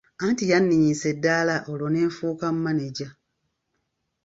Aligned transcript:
Anti 0.25 0.45
yanninnyisa 0.51 1.05
eddaala 1.13 1.55
olwo 1.71 1.87
ne 1.91 2.01
nfuuka 2.09 2.47
maneja. 2.63 3.07